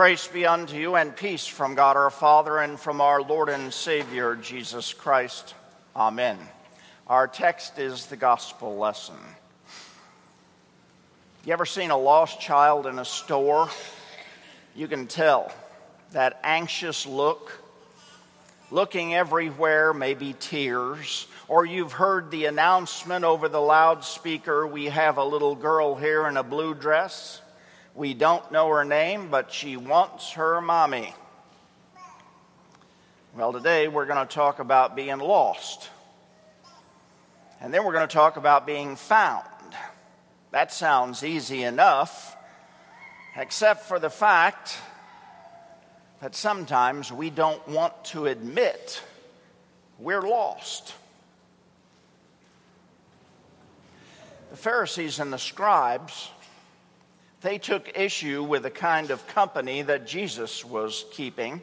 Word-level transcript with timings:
Grace 0.00 0.28
be 0.28 0.46
unto 0.46 0.76
you 0.76 0.96
and 0.96 1.14
peace 1.14 1.46
from 1.46 1.74
God 1.74 1.94
our 1.94 2.08
Father 2.08 2.56
and 2.56 2.80
from 2.80 3.02
our 3.02 3.20
Lord 3.20 3.50
and 3.50 3.70
Savior 3.70 4.34
Jesus 4.34 4.94
Christ. 4.94 5.54
Amen. 5.94 6.38
Our 7.06 7.28
text 7.28 7.78
is 7.78 8.06
the 8.06 8.16
gospel 8.16 8.78
lesson. 8.78 9.18
You 11.44 11.52
ever 11.52 11.66
seen 11.66 11.90
a 11.90 11.98
lost 11.98 12.40
child 12.40 12.86
in 12.86 12.98
a 12.98 13.04
store? 13.04 13.68
You 14.74 14.88
can 14.88 15.06
tell 15.06 15.52
that 16.12 16.40
anxious 16.44 17.04
look, 17.04 17.52
looking 18.70 19.14
everywhere, 19.14 19.92
maybe 19.92 20.34
tears, 20.40 21.26
or 21.46 21.66
you've 21.66 21.92
heard 21.92 22.30
the 22.30 22.46
announcement 22.46 23.26
over 23.26 23.50
the 23.50 23.60
loudspeaker 23.60 24.66
we 24.66 24.86
have 24.86 25.18
a 25.18 25.24
little 25.24 25.54
girl 25.54 25.94
here 25.94 26.26
in 26.26 26.38
a 26.38 26.42
blue 26.42 26.72
dress. 26.72 27.42
We 27.94 28.14
don't 28.14 28.50
know 28.52 28.68
her 28.68 28.84
name, 28.84 29.28
but 29.30 29.52
she 29.52 29.76
wants 29.76 30.32
her 30.32 30.60
mommy. 30.60 31.12
Well, 33.36 33.52
today 33.52 33.88
we're 33.88 34.06
going 34.06 34.26
to 34.26 34.32
talk 34.32 34.58
about 34.58 34.94
being 34.94 35.18
lost. 35.18 35.90
And 37.60 37.74
then 37.74 37.84
we're 37.84 37.92
going 37.92 38.08
to 38.08 38.12
talk 38.12 38.36
about 38.36 38.66
being 38.66 38.96
found. 38.96 39.44
That 40.52 40.72
sounds 40.72 41.22
easy 41.22 41.62
enough, 41.62 42.36
except 43.36 43.86
for 43.86 43.98
the 43.98 44.10
fact 44.10 44.76
that 46.20 46.34
sometimes 46.34 47.12
we 47.12 47.30
don't 47.30 47.66
want 47.68 48.04
to 48.06 48.26
admit 48.26 49.02
we're 49.98 50.22
lost. 50.22 50.94
The 54.50 54.56
Pharisees 54.56 55.18
and 55.18 55.32
the 55.32 55.38
scribes 55.38 56.30
they 57.40 57.58
took 57.58 57.96
issue 57.98 58.42
with 58.42 58.64
the 58.64 58.70
kind 58.70 59.10
of 59.10 59.26
company 59.28 59.82
that 59.82 60.06
Jesus 60.06 60.64
was 60.64 61.04
keeping. 61.10 61.62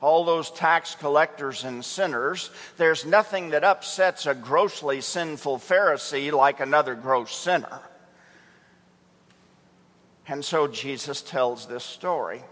All 0.00 0.24
those 0.24 0.50
tax 0.50 0.94
collectors 0.94 1.64
and 1.64 1.84
sinners. 1.84 2.50
There's 2.78 3.04
nothing 3.04 3.50
that 3.50 3.64
upsets 3.64 4.24
a 4.24 4.34
grossly 4.34 5.02
sinful 5.02 5.58
Pharisee 5.58 6.32
like 6.32 6.60
another 6.60 6.94
gross 6.94 7.34
sinner. 7.34 7.80
And 10.26 10.44
so 10.44 10.68
Jesus 10.68 11.20
tells 11.20 11.66
this 11.66 11.84
story. 11.84 12.42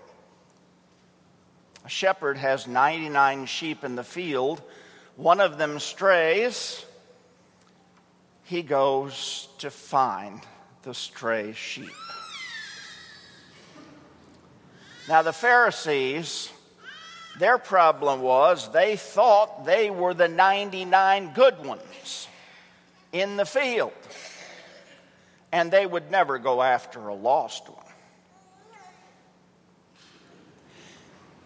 A 1.86 1.88
shepherd 1.88 2.36
has 2.36 2.66
99 2.66 3.46
sheep 3.46 3.82
in 3.82 3.94
the 3.94 4.04
field, 4.04 4.60
one 5.16 5.40
of 5.40 5.56
them 5.56 5.78
strays. 5.78 6.84
He 8.44 8.62
goes 8.62 9.48
to 9.58 9.70
find 9.70 10.42
the 10.82 10.92
stray 10.92 11.52
sheep. 11.54 11.94
Now, 15.08 15.22
the 15.22 15.32
Pharisees, 15.32 16.52
their 17.38 17.56
problem 17.56 18.20
was 18.20 18.70
they 18.72 18.96
thought 18.96 19.64
they 19.64 19.88
were 19.88 20.12
the 20.12 20.28
99 20.28 21.32
good 21.32 21.64
ones 21.64 22.28
in 23.10 23.38
the 23.38 23.46
field, 23.46 23.92
and 25.50 25.70
they 25.70 25.86
would 25.86 26.10
never 26.10 26.38
go 26.38 26.60
after 26.60 27.08
a 27.08 27.14
lost 27.14 27.70
one. 27.70 27.84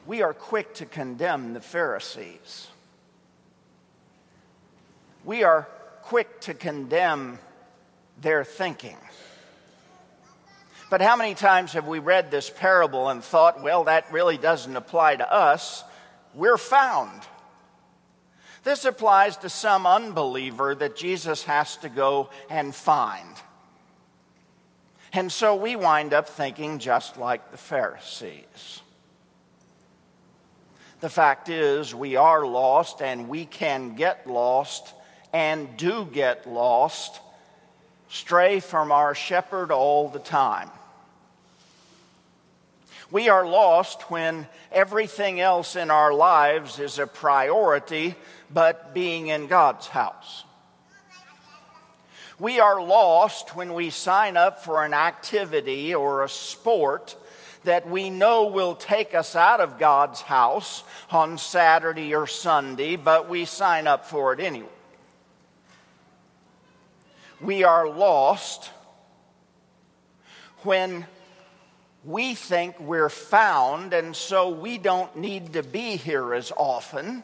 We 0.06 0.22
are 0.22 0.34
quick 0.34 0.74
to 0.74 0.84
condemn 0.84 1.54
the 1.54 1.60
Pharisees. 1.60 2.66
We 5.24 5.44
are 5.44 5.68
quick 6.02 6.40
to 6.40 6.54
condemn 6.54 7.38
their 8.20 8.42
thinking. 8.42 8.96
But 10.92 11.00
how 11.00 11.16
many 11.16 11.34
times 11.34 11.72
have 11.72 11.88
we 11.88 12.00
read 12.00 12.30
this 12.30 12.50
parable 12.50 13.08
and 13.08 13.24
thought, 13.24 13.62
well, 13.62 13.84
that 13.84 14.12
really 14.12 14.36
doesn't 14.36 14.76
apply 14.76 15.16
to 15.16 15.32
us? 15.32 15.84
We're 16.34 16.58
found. 16.58 17.22
This 18.62 18.84
applies 18.84 19.38
to 19.38 19.48
some 19.48 19.86
unbeliever 19.86 20.74
that 20.74 20.94
Jesus 20.94 21.44
has 21.44 21.78
to 21.78 21.88
go 21.88 22.28
and 22.50 22.74
find. 22.74 23.34
And 25.14 25.32
so 25.32 25.56
we 25.56 25.76
wind 25.76 26.12
up 26.12 26.28
thinking 26.28 26.78
just 26.78 27.16
like 27.16 27.50
the 27.52 27.56
Pharisees. 27.56 28.82
The 31.00 31.08
fact 31.08 31.48
is, 31.48 31.94
we 31.94 32.16
are 32.16 32.44
lost 32.44 33.00
and 33.00 33.30
we 33.30 33.46
can 33.46 33.94
get 33.96 34.26
lost 34.26 34.92
and 35.32 35.74
do 35.78 36.04
get 36.04 36.46
lost, 36.46 37.18
stray 38.10 38.60
from 38.60 38.92
our 38.92 39.14
shepherd 39.14 39.70
all 39.70 40.10
the 40.10 40.18
time. 40.18 40.68
We 43.12 43.28
are 43.28 43.46
lost 43.46 44.10
when 44.10 44.46
everything 44.72 45.38
else 45.38 45.76
in 45.76 45.90
our 45.90 46.14
lives 46.14 46.78
is 46.78 46.98
a 46.98 47.06
priority, 47.06 48.14
but 48.50 48.94
being 48.94 49.26
in 49.26 49.48
God's 49.48 49.86
house. 49.86 50.44
We 52.38 52.58
are 52.58 52.82
lost 52.82 53.54
when 53.54 53.74
we 53.74 53.90
sign 53.90 54.38
up 54.38 54.64
for 54.64 54.82
an 54.82 54.94
activity 54.94 55.94
or 55.94 56.24
a 56.24 56.28
sport 56.28 57.14
that 57.64 57.86
we 57.86 58.08
know 58.08 58.46
will 58.46 58.74
take 58.74 59.14
us 59.14 59.36
out 59.36 59.60
of 59.60 59.78
God's 59.78 60.22
house 60.22 60.82
on 61.10 61.36
Saturday 61.36 62.14
or 62.14 62.26
Sunday, 62.26 62.96
but 62.96 63.28
we 63.28 63.44
sign 63.44 63.86
up 63.86 64.06
for 64.06 64.32
it 64.32 64.40
anyway. 64.40 64.68
We 67.42 67.62
are 67.62 67.86
lost 67.86 68.70
when 70.62 71.06
we 72.04 72.34
think 72.34 72.78
we're 72.80 73.08
found, 73.08 73.92
and 73.92 74.14
so 74.14 74.48
we 74.48 74.78
don't 74.78 75.16
need 75.16 75.52
to 75.52 75.62
be 75.62 75.96
here 75.96 76.34
as 76.34 76.52
often. 76.56 77.22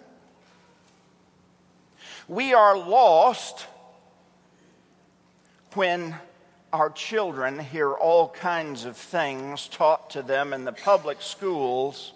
We 2.29 2.55
are 2.55 2.77
lost 2.77 3.67
when 5.75 6.15
our 6.73 6.91
children 6.91 7.59
hear 7.59 7.93
all 7.93 8.29
kinds 8.29 8.85
of 8.85 8.97
things 8.97 9.67
taught 9.69 10.11
to 10.11 10.23
them 10.23 10.53
in 10.53 10.65
the 10.65 10.73
public 10.73 11.23
schools 11.23 12.13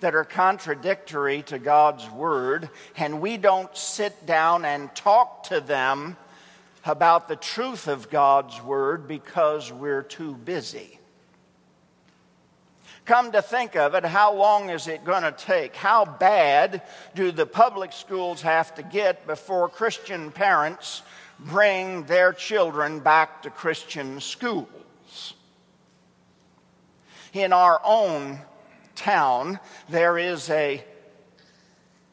that 0.00 0.14
are 0.14 0.24
contradictory 0.24 1.42
to 1.42 1.58
God's 1.58 2.10
Word, 2.10 2.68
and 2.96 3.20
we 3.20 3.36
don't 3.36 3.74
sit 3.76 4.26
down 4.26 4.64
and 4.64 4.94
talk 4.94 5.44
to 5.44 5.60
them 5.60 6.16
about 6.84 7.28
the 7.28 7.36
truth 7.36 7.86
of 7.86 8.10
God's 8.10 8.60
Word 8.60 9.06
because 9.06 9.72
we're 9.72 10.02
too 10.02 10.34
busy. 10.34 10.98
Come 13.04 13.32
to 13.32 13.42
think 13.42 13.74
of 13.74 13.94
it, 13.94 14.04
how 14.04 14.32
long 14.34 14.70
is 14.70 14.86
it 14.86 15.04
going 15.04 15.24
to 15.24 15.32
take? 15.32 15.74
How 15.74 16.04
bad 16.04 16.82
do 17.16 17.32
the 17.32 17.46
public 17.46 17.92
schools 17.92 18.42
have 18.42 18.74
to 18.76 18.82
get 18.82 19.26
before 19.26 19.68
Christian 19.68 20.30
parents 20.30 21.02
bring 21.40 22.04
their 22.04 22.32
children 22.32 23.00
back 23.00 23.42
to 23.42 23.50
Christian 23.50 24.20
schools? 24.20 25.34
In 27.32 27.52
our 27.52 27.80
own 27.84 28.38
town, 28.94 29.58
there 29.88 30.16
is 30.16 30.48
a 30.50 30.84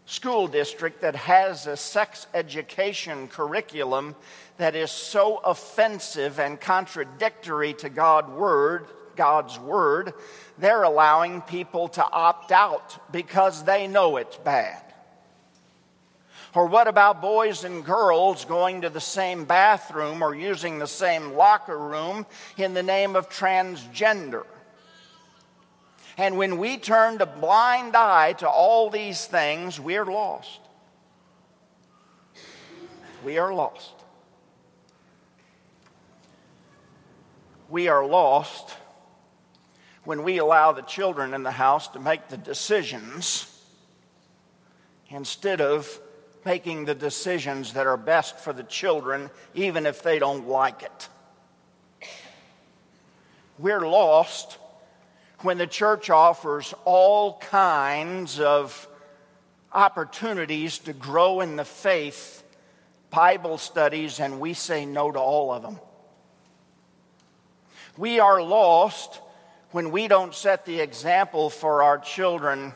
school 0.08 0.48
district 0.48 1.02
that 1.02 1.16
has 1.16 1.68
a 1.68 1.78
sex 1.78 2.26
education 2.34 3.28
curriculum 3.28 4.16
that 4.58 4.76
is 4.76 4.90
so 4.90 5.38
offensive 5.38 6.40
and 6.40 6.60
contradictory 6.60 7.74
to 7.76 7.90
God 7.90 8.34
word, 8.34 8.88
God's 9.20 9.60
word 9.60 10.14
they're 10.60 10.84
allowing 10.84 11.42
people 11.42 11.88
to 11.90 12.04
opt 12.04 12.52
out 12.52 13.12
because 13.12 13.64
they 13.64 13.88
know 13.88 14.18
it's 14.18 14.36
bad. 14.38 14.84
Or 16.54 16.66
what 16.66 16.88
about 16.88 17.22
boys 17.22 17.64
and 17.64 17.86
girls 17.86 18.44
going 18.46 18.82
to 18.82 18.90
the 18.90 19.00
same 19.00 19.46
bathroom 19.46 20.22
or 20.22 20.36
using 20.36 20.80
the 20.80 20.88
same 20.88 21.34
locker 21.34 21.78
room 21.78 22.26
in 22.58 22.74
the 22.74 22.84
name 22.84 23.16
of 23.16 23.30
transgender? 23.30 24.46
And 26.18 26.38
when 26.38 26.58
we 26.58 26.78
turn 26.78 27.22
a 27.22 27.26
blind 27.26 27.96
eye 27.96 28.34
to 28.34 28.50
all 28.50 28.90
these 28.90 29.26
things, 29.26 29.80
we're 29.80 30.06
lost. 30.06 30.60
We 33.24 33.38
are 33.38 33.54
lost. 33.54 33.94
We 37.70 37.88
are 37.88 38.06
lost 38.06 38.76
when 40.10 40.24
we 40.24 40.40
allow 40.40 40.72
the 40.72 40.82
children 40.82 41.36
in 41.36 41.44
the 41.44 41.52
house 41.52 41.88
to 41.88 42.00
make 42.00 42.30
the 42.30 42.38
decisions 42.38 43.46
instead 45.10 45.62
of 45.62 46.02
making 46.44 46.86
the 46.86 46.96
decisions 46.96 47.74
that 47.74 47.86
are 47.86 47.96
best 47.96 48.40
for 48.40 48.52
the 48.52 48.64
children, 48.64 49.30
even 49.54 49.86
if 49.86 50.02
they 50.02 50.18
don't 50.18 50.48
like 50.48 50.82
it. 50.82 51.10
We're 53.60 53.88
lost 53.88 54.58
when 55.42 55.60
the 55.60 55.68
church 55.68 56.10
offers 56.10 56.74
all 56.86 57.38
kinds 57.38 58.40
of 58.40 58.88
opportunities 59.72 60.80
to 60.80 60.94
grow 60.94 61.42
in 61.42 61.56
the 61.56 61.66
faith, 61.66 62.42
Bible 63.12 63.60
studies, 63.60 64.20
and 64.20 64.40
we 64.40 64.56
say 64.56 64.88
no 64.88 65.12
to 65.12 65.20
all 65.20 65.52
of 65.52 65.62
them. 65.62 65.78
We 67.96 68.20
are 68.20 68.42
lost 68.42 69.22
when 69.72 69.92
we 69.92 70.08
don't 70.08 70.34
set 70.34 70.66
the 70.66 70.80
example 70.80 71.50
for 71.50 71.84
our 71.84 72.00
children 72.00 72.74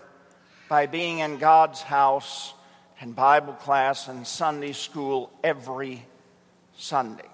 by 0.69 0.85
being 0.85 1.19
in 1.19 1.37
God's 1.37 1.81
house 1.81 2.53
and 3.01 3.15
Bible 3.15 3.53
class 3.53 4.07
and 4.07 4.25
Sunday 4.27 4.73
school 4.73 5.31
every 5.43 6.05
Sunday. 6.77 7.27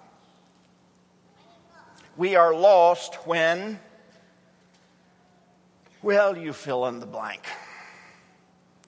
We 2.16 2.36
are 2.36 2.54
lost 2.54 3.16
when, 3.28 3.80
well, 6.02 6.38
you 6.38 6.54
fill 6.54 6.86
in 6.88 7.00
the 7.00 7.06
blank. 7.06 7.42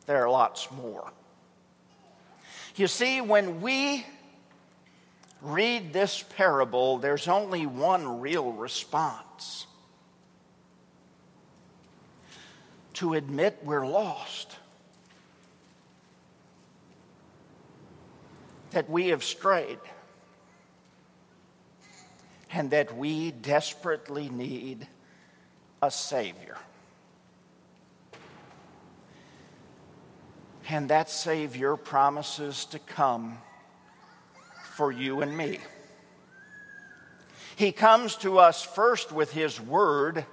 There 0.05 0.23
are 0.23 0.29
lots 0.29 0.71
more. 0.71 1.11
You 2.75 2.87
see, 2.87 3.19
when 3.19 3.61
we 3.61 4.05
read 5.41 5.91
this 5.91 6.23
parable, 6.37 6.97
there's 6.97 7.27
only 7.27 7.65
one 7.65 8.21
real 8.21 8.53
response 8.53 9.67
to 13.01 13.15
admit 13.15 13.57
we're 13.63 13.87
lost, 13.87 14.57
that 18.69 18.87
we 18.87 19.07
have 19.07 19.23
strayed, 19.23 19.79
and 22.51 22.69
that 22.69 22.95
we 22.95 23.31
desperately 23.31 24.29
need 24.29 24.87
a 25.81 25.89
Savior. 25.89 26.57
And 30.69 30.87
that 30.89 31.09
Savior 31.09 31.77
promises 31.77 32.65
to 32.65 32.77
come 32.77 33.39
for 34.73 34.91
you 34.91 35.21
and 35.21 35.35
me. 35.35 35.57
He 37.55 37.71
comes 37.71 38.15
to 38.17 38.37
us 38.37 38.61
first 38.61 39.11
with 39.11 39.31
His 39.31 39.59
Word 39.59 40.23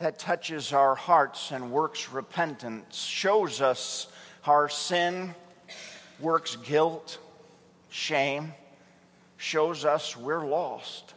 that 0.00 0.18
touches 0.18 0.72
our 0.72 0.94
hearts 0.94 1.52
and 1.52 1.70
works 1.70 2.10
repentance, 2.10 2.96
shows 2.96 3.60
us 3.60 4.08
our 4.46 4.68
sin, 4.68 5.34
works 6.18 6.56
guilt, 6.56 7.18
shame, 7.90 8.54
shows 9.36 9.84
us 9.84 10.16
we're 10.16 10.44
lost. 10.44 11.14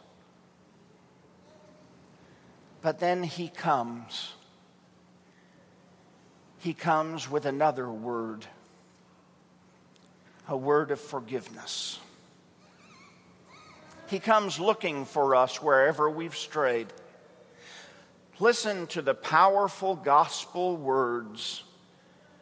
But 2.82 3.00
then 3.00 3.22
He 3.22 3.48
comes. 3.48 4.34
He 6.58 6.74
comes 6.74 7.28
with 7.28 7.46
another 7.46 7.90
word 7.90 8.46
a 10.46 10.56
word 10.56 10.90
of 10.90 11.00
forgiveness. 11.00 11.98
He 14.08 14.18
comes 14.18 14.60
looking 14.60 15.06
for 15.06 15.34
us 15.34 15.62
wherever 15.62 16.10
we've 16.10 16.36
strayed. 16.36 16.88
Listen 18.40 18.86
to 18.88 19.00
the 19.00 19.14
powerful 19.14 19.94
gospel 19.94 20.76
words 20.76 21.64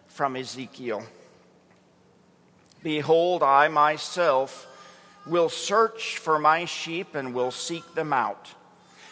from 0.08 0.36
Ezekiel 0.36 1.02
Behold, 2.82 3.42
I 3.42 3.68
myself 3.68 4.66
will 5.26 5.48
search 5.48 6.18
for 6.18 6.38
my 6.38 6.64
sheep 6.64 7.14
and 7.14 7.32
will 7.32 7.52
seek 7.52 7.94
them 7.94 8.12
out. 8.12 8.48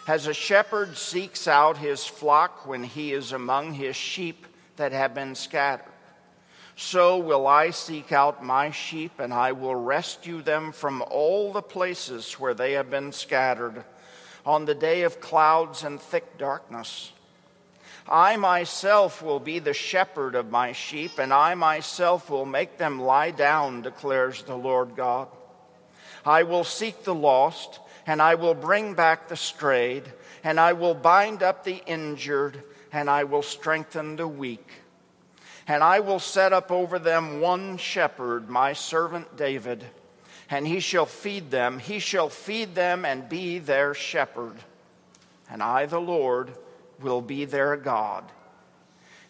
As 0.09 0.27
a 0.27 0.35
shepherd 0.35 0.97
seeks 0.97 1.47
out 1.47 1.77
his 1.77 2.05
flock 2.05 2.67
when 2.67 2.83
he 2.83 3.13
is 3.13 3.31
among 3.31 3.75
his 3.75 3.95
sheep 3.95 4.47
that 4.77 4.91
have 4.91 5.15
been 5.15 5.35
scattered 5.35 5.87
so 6.81 7.19
will 7.19 7.47
I 7.47 7.71
seek 7.71 8.11
out 8.11 8.43
my 8.43 8.71
sheep, 8.71 9.21
and 9.21 9.35
I 9.35 9.53
will 9.53 9.75
rescue 9.75 10.41
them 10.41 10.73
from 10.73 11.05
all 11.11 11.53
the 11.53 11.61
places 11.61 12.41
where 12.41 12.55
they 12.55 12.73
have 12.73 12.89
been 12.89 13.13
scattered 13.13 13.85
on 14.45 14.65
the 14.65 14.75
day 14.75 15.03
of 15.03 15.21
clouds 15.21 15.85
and 15.85 16.01
thick 16.01 16.39
darkness. 16.39 17.13
I 18.09 18.37
myself 18.37 19.23
will 19.23 19.41
be 19.41 19.59
the 19.59 19.75
shepherd 19.75 20.35
of 20.35 20.51
my 20.51 20.73
sheep, 20.73 21.19
and 21.19 21.33
I 21.33 21.55
myself 21.55 22.31
will 22.31 22.47
make 22.47 22.79
them 22.79 23.01
lie 23.01 23.31
down, 23.31 23.83
declares 23.83 24.43
the 24.43 24.57
Lord 24.57 24.97
God. 24.97 25.29
I 26.25 26.43
will 26.43 26.65
seek 26.65 27.05
the 27.05 27.15
lost, 27.15 27.79
and 28.07 28.21
I 28.21 28.35
will 28.35 28.55
bring 28.55 28.95
back 28.95 29.29
the 29.29 29.37
strayed, 29.37 30.05
and 30.43 30.59
I 30.59 30.73
will 30.73 30.95
bind 30.95 31.43
up 31.43 31.65
the 31.65 31.83
injured, 31.87 32.63
and 32.93 33.09
I 33.09 33.25
will 33.25 33.43
strengthen 33.43 34.17
the 34.17 34.29
weak 34.29 34.81
and 35.71 35.85
I 35.85 36.01
will 36.01 36.19
set 36.19 36.53
up 36.53 36.73
over 36.73 36.99
them 36.99 37.41
one 37.41 37.77
shepherd, 37.77 38.51
my 38.51 38.73
servant 38.73 39.37
David, 39.37 39.85
and 40.51 40.67
he 40.67 40.81
shall 40.81 41.07
feed 41.07 41.51
them. 41.53 41.79
He 41.79 42.01
shall 42.01 42.29
feed 42.29 42.75
them 42.75 43.05
and 43.05 43.29
be 43.29 43.61
their 43.61 43.95
shepherd. 43.95 44.57
And 45.49 45.63
I, 45.63 45.87
the 45.87 46.01
Lord, 46.01 46.51
will 47.01 47.21
be 47.21 47.45
their 47.45 47.77
God. 47.77 48.25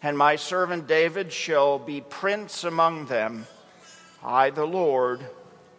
And 0.01 0.17
my 0.17 0.35
servant 0.35 0.87
David 0.87 1.31
shall 1.31 1.77
be 1.77 2.01
prince 2.01 2.63
among 2.63 3.05
them. 3.05 3.45
I, 4.23 4.49
the 4.49 4.65
Lord, 4.65 5.21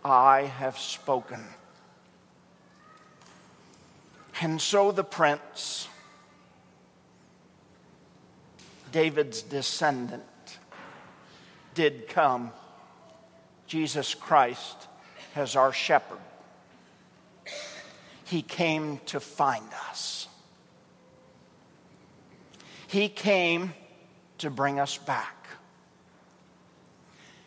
I 0.04 0.42
have 0.42 0.78
spoken. 0.78 1.42
And 4.40 4.60
so 4.60 4.92
the 4.92 5.04
prince, 5.04 5.88
David's 8.92 9.42
descendant, 9.42 10.22
did 11.74 12.06
come, 12.06 12.52
Jesus 13.66 14.14
Christ 14.14 14.88
as 15.34 15.56
our 15.56 15.72
shepherd. 15.72 16.18
He 18.24 18.42
came 18.42 18.98
to 19.06 19.20
find 19.20 19.66
us. 19.90 20.28
He 22.86 23.08
came 23.08 23.74
to 24.38 24.50
bring 24.50 24.78
us 24.78 24.98
back. 24.98 25.46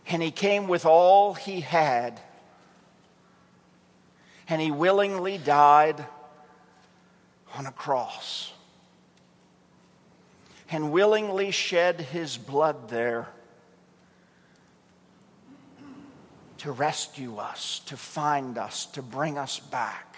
And 0.07 0.21
He 0.21 0.31
came 0.31 0.67
with 0.67 0.85
all 0.85 1.33
He 1.33 1.61
had. 1.61 2.19
And 4.47 4.61
He 4.61 4.71
willingly 4.71 5.37
died 5.37 6.05
on 7.55 7.65
a 7.65 7.71
cross. 7.71 8.53
And 10.69 10.91
willingly 10.91 11.51
shed 11.51 12.01
His 12.01 12.37
blood 12.37 12.89
there 12.89 13.27
to 16.65 16.71
rescue 16.71 17.37
us, 17.37 17.79
to 17.85 17.95
find 17.95 18.57
us, 18.57 18.87
to 18.87 19.03
bring 19.03 19.37
us 19.37 19.59
back. 19.59 20.17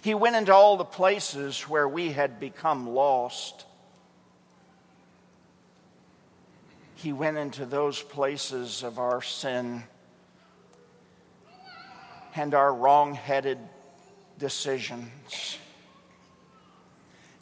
He 0.00 0.14
went 0.14 0.36
into 0.36 0.54
all 0.54 0.76
the 0.76 0.84
places 0.84 1.62
where 1.62 1.88
we 1.88 2.12
had 2.12 2.38
become 2.38 2.88
lost. 2.88 3.64
He 6.94 7.12
went 7.12 7.36
into 7.36 7.66
those 7.66 8.00
places 8.00 8.84
of 8.84 9.00
our 9.00 9.22
sin 9.22 9.82
and 12.36 12.54
our 12.54 12.72
wrong 12.72 13.14
headed 13.14 13.58
decisions 14.38 15.58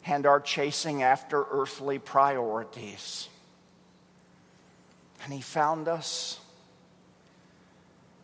and 0.03 0.25
our 0.25 0.39
chasing 0.39 1.03
after 1.03 1.45
earthly 1.51 1.99
priorities. 1.99 3.29
And 5.23 5.31
He 5.31 5.41
found 5.41 5.87
us 5.87 6.39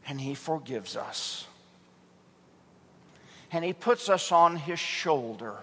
and 0.08 0.20
He 0.20 0.34
forgives 0.34 0.96
us. 0.96 1.48
And 3.52 3.64
He 3.64 3.74
puts 3.74 4.10
us 4.10 4.32
on 4.32 4.56
His 4.56 4.80
shoulder 4.80 5.58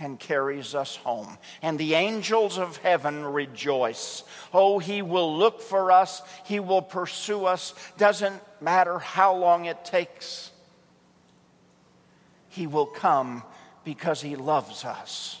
and 0.00 0.18
carries 0.18 0.74
us 0.74 0.96
home. 0.96 1.38
And 1.60 1.78
the 1.78 1.94
angels 1.94 2.56
of 2.56 2.76
heaven 2.78 3.24
rejoice. 3.24 4.22
Oh, 4.52 4.78
He 4.78 5.02
will 5.02 5.36
look 5.36 5.60
for 5.60 5.90
us, 5.90 6.22
He 6.44 6.60
will 6.60 6.82
pursue 6.82 7.46
us. 7.46 7.74
Doesn't 7.96 8.40
matter 8.60 8.98
how 8.98 9.34
long 9.34 9.64
it 9.64 9.84
takes, 9.84 10.50
He 12.48 12.66
will 12.66 12.86
come 12.86 13.42
because 13.84 14.20
He 14.20 14.36
loves 14.36 14.84
us. 14.84 15.40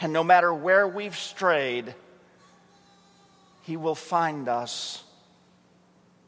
And 0.00 0.12
no 0.12 0.24
matter 0.24 0.52
where 0.52 0.88
we've 0.88 1.16
strayed, 1.16 1.94
He 3.62 3.76
will 3.76 3.94
find 3.94 4.48
us 4.48 5.03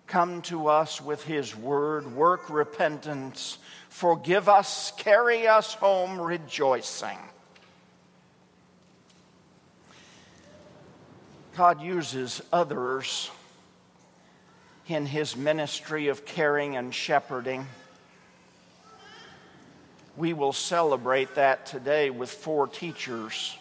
come 0.06 0.42
to 0.42 0.68
us 0.68 1.00
with 1.00 1.24
His 1.24 1.56
word, 1.56 2.14
work 2.14 2.48
repentance, 2.48 3.58
forgive 3.88 4.48
us, 4.48 4.92
carry 4.96 5.46
us 5.46 5.74
home 5.74 6.20
rejoicing. 6.20 7.18
God 11.56 11.80
uses 11.80 12.42
others 12.52 13.30
in 14.86 15.06
His 15.06 15.36
ministry 15.36 16.08
of 16.08 16.24
caring 16.24 16.76
and 16.76 16.94
shepherding. 16.94 17.66
We 20.16 20.32
will 20.32 20.52
celebrate 20.52 21.34
that 21.34 21.66
today 21.66 22.10
with 22.10 22.30
four 22.30 22.68
teachers 22.68 23.56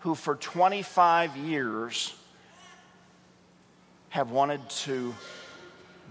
who, 0.00 0.14
for 0.14 0.36
25 0.36 1.36
years, 1.36 2.14
have 4.10 4.30
wanted 4.30 4.68
to 4.70 5.14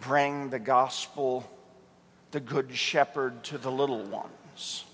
bring 0.01 0.49
the 0.49 0.59
gospel 0.59 1.49
the 2.31 2.39
Good 2.39 2.75
Shepherd 2.75 3.43
to 3.45 3.57
the 3.57 3.71
little 3.71 4.03
ones. 4.03 4.85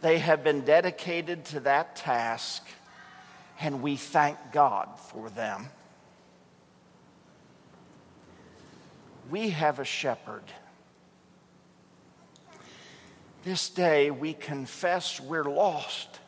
They 0.00 0.18
have 0.18 0.44
been 0.44 0.62
dedicated 0.62 1.44
to 1.46 1.60
that 1.60 1.96
task, 1.96 2.66
and 3.60 3.80
we 3.80 3.96
thank 3.96 4.36
God 4.52 4.98
for 4.98 5.30
them. 5.30 5.66
We 9.30 9.50
have 9.50 9.78
a 9.78 9.84
shepherd. 9.84 10.42
This 13.44 13.68
day 13.68 14.10
we 14.10 14.34
confess 14.34 15.20
we're 15.20 15.44
lost, 15.44 16.20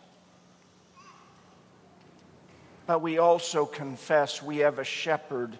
but 2.86 3.02
we 3.02 3.18
also 3.18 3.66
confess 3.66 4.42
we 4.42 4.58
have 4.58 4.78
a 4.78 4.84
shepherd 4.84 5.58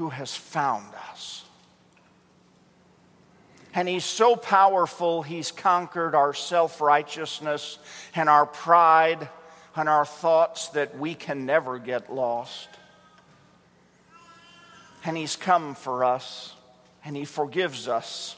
who 0.00 0.08
has 0.08 0.34
found 0.34 0.86
us. 1.10 1.44
And 3.74 3.86
he's 3.86 4.02
so 4.02 4.34
powerful, 4.34 5.22
he's 5.22 5.52
conquered 5.52 6.14
our 6.14 6.32
self 6.32 6.80
righteousness 6.80 7.78
and 8.14 8.26
our 8.26 8.46
pride 8.46 9.28
and 9.76 9.90
our 9.90 10.06
thoughts 10.06 10.68
that 10.68 10.98
we 10.98 11.14
can 11.14 11.44
never 11.44 11.78
get 11.78 12.10
lost. 12.10 12.70
And 15.04 15.18
he's 15.18 15.36
come 15.36 15.74
for 15.74 16.02
us, 16.02 16.54
and 17.04 17.14
he 17.14 17.26
forgives 17.26 17.86
us. 17.86 18.36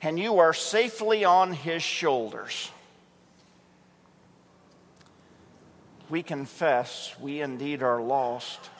And 0.00 0.20
you 0.20 0.38
are 0.38 0.54
safely 0.54 1.24
on 1.24 1.52
his 1.52 1.82
shoulders. 1.82 2.70
We 6.08 6.22
confess 6.22 7.16
we 7.18 7.40
indeed 7.40 7.82
are 7.82 8.00
lost. 8.00 8.70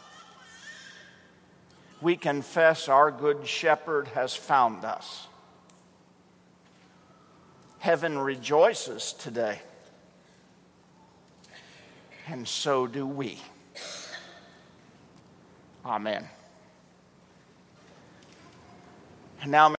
We 2.00 2.16
confess 2.16 2.88
our 2.88 3.10
good 3.10 3.46
shepherd 3.46 4.08
has 4.08 4.34
found 4.34 4.84
us. 4.84 5.26
Heaven 7.78 8.18
rejoices 8.18 9.12
today, 9.12 9.60
and 12.26 12.46
so 12.46 12.86
do 12.86 13.06
we. 13.06 13.38
Amen. 15.84 16.28
And 19.42 19.50
now, 19.50 19.68